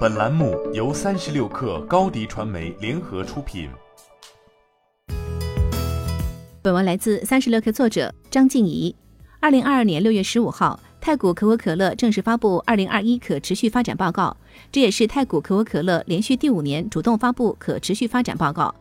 [0.00, 3.68] 本栏目由三十六氪高低传媒联合出品。
[6.60, 8.94] 本文来自三十六氪作者张静怡。
[9.38, 14.36] 二零二二年六月十五号，太古可口可乐正式发布二零二一可持续发展报告，
[14.70, 18.74] 这也是太古可口可乐连续第五年主动发布可持续发展报告。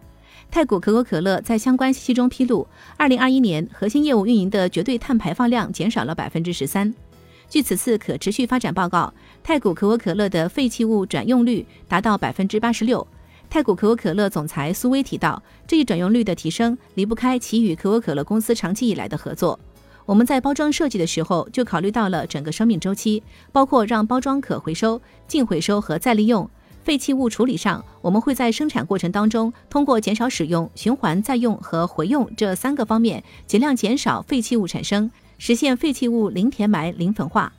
[0.52, 6.94] 太古可口可乐在相关信息中披露，二零二一年核心业务运营的绝对碳排放量减少了百分之十三。
[7.50, 9.12] 据此次可持续发展报告，
[9.44, 13.06] 太古可口可乐的废弃物转用率达到百分之八十六。
[13.50, 19.60] 太古可口可乐总裁苏威提到，这一转用率的提升离不开其与可口可乐公司长期以来的合作。
[20.06, 26.48] 我们在包装设计的时候就考虑到了整个生命周期，包括让包装可回收、净回收和再利用。
[26.84, 35.10] 废弃物处理上，我们会在生产过程当中通过减少使用、循环再用和回用这三个方面，尽量减少废弃物产生。
[35.40, 37.52] 实现废弃物零填埋、零焚化。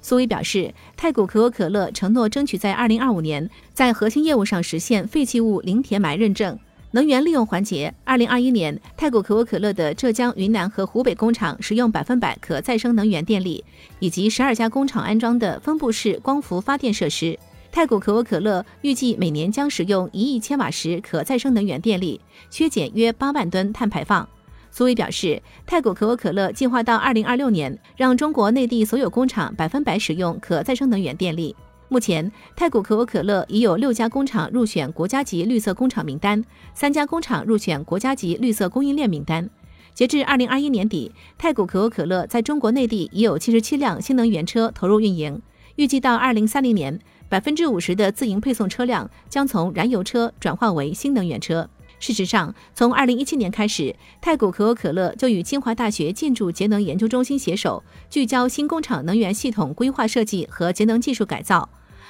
[0.00, 6.58] 苏威表示，太古可口可乐承诺争取在二零二五年在核心业务上实现废弃物零填埋认证。
[6.90, 13.64] 能源利用环节，二零二一年，太古可口可乐的浙江、云南和湖北工厂使用百分百可再生能源电力，
[13.98, 17.38] 以及十二家工厂安装的分布式光伏发电设施。
[17.70, 24.28] 太古可口可乐预计每年将使用一亿千瓦时可再生能源电力，削减约八万吨碳排放。
[24.74, 31.54] 苏伟表示，太古可口可乐计划到二零二六年让中国内地所有工厂百分百使用可再生能源电力。
[31.88, 39.46] 目前，太古可口可乐已有六家工厂入选国家级绿色工厂名单，三家工厂入选国家级绿色供应链名单。
[39.92, 45.42] 截至二零二一年底，太古可口可乐在中国内地已有七十七辆新能源车投入运营。
[45.76, 51.68] 预计到二零三零年，百分之五十的自营配送车辆将从燃油车转化为新能源车。
[52.02, 61.68] 事实上，从二零一七年开始，太古可口可乐就与清华大学建筑节能研究中心携手，聚焦新工厂能源系统规划设计和节能技术改造。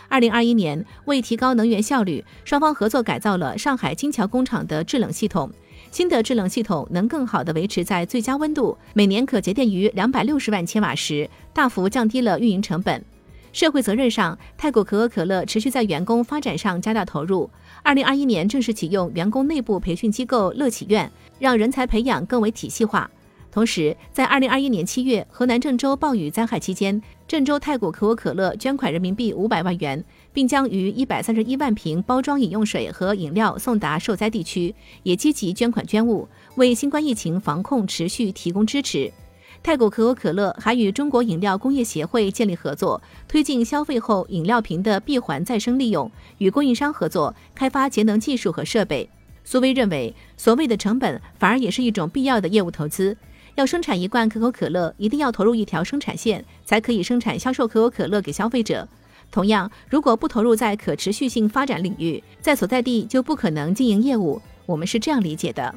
[0.08, 5.52] 二零二一年，为提高能源效率，双方合作改造了上海金桥工厂的制冷系统。
[5.90, 13.04] 新的制冷系统能更好地维持在最佳温度，每年可节电于两百六十万千瓦时，大幅降低了运营成本。
[13.52, 17.48] 社会责任上，泰国可口可乐持续在员工发展上加大投入。
[17.82, 23.10] 二零二一年正式启用员工内部培训机构乐启院，让人才培养更为体系化。
[23.50, 30.02] 同时，在二零二一年七月，河南郑州暴雨灾害期间，郑州太古可口可乐捐款人民币五百万元，
[30.32, 39.12] 并将逾一百三十一万瓶包装饮用水和饮料送达受灾地区，也积极捐款捐物，为新冠疫情防控持续提供支持。
[39.62, 49.08] 泰国可口可乐还与中国饮料工业协会建立合作，推进消费后饮料瓶的闭环再生利用，与供应商合作开发节能技术和设备。
[49.44, 53.16] 苏威认为，所谓的成本反而也是一种必要的业务投资。
[53.54, 58.88] 要生产一罐可口可乐，一定要投入一条生产线，才可以生产销售可口可乐给消费者。
[59.30, 64.42] 同样，如果不投入在可持续性发展领域，在所在地就不可能经营业务。
[64.66, 65.74] 我们是这样理解的。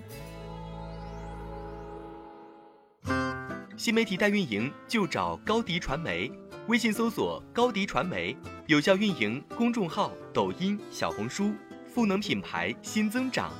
[3.78, 6.31] 新媒体代运营就找高迪传媒，
[6.68, 8.36] 微信搜索高迪传媒，
[8.68, 11.53] 有效运营公众号、抖音、小红书，
[11.86, 13.52] 赋能品牌新增长。